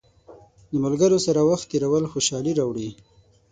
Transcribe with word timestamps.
د 0.71 0.73
ملګرو 0.85 1.17
سره 1.25 1.41
وخت 1.49 1.65
تېرول 1.71 2.03
خوشحالي 2.11 2.53
راوړي. 2.59 2.89